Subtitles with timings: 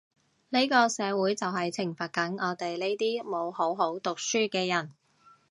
[0.49, 4.89] 呢個社會就係懲罰緊我哋呢啲冇好好讀書嘅人